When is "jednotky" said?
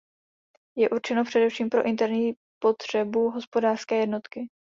3.95-4.47